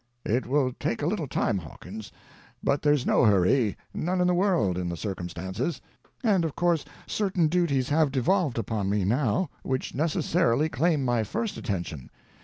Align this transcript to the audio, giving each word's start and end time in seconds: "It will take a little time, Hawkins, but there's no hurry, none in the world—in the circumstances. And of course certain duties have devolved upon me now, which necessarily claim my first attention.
"It 0.25 0.47
will 0.47 0.73
take 0.79 1.03
a 1.03 1.05
little 1.05 1.27
time, 1.27 1.59
Hawkins, 1.59 2.11
but 2.63 2.81
there's 2.81 3.05
no 3.05 3.23
hurry, 3.23 3.77
none 3.93 4.19
in 4.19 4.25
the 4.25 4.33
world—in 4.33 4.89
the 4.89 4.97
circumstances. 4.97 5.79
And 6.23 6.43
of 6.43 6.55
course 6.55 6.83
certain 7.05 7.47
duties 7.47 7.89
have 7.89 8.11
devolved 8.11 8.57
upon 8.57 8.89
me 8.89 9.05
now, 9.05 9.51
which 9.61 9.93
necessarily 9.93 10.69
claim 10.69 11.05
my 11.05 11.23
first 11.23 11.55
attention. 11.55 12.09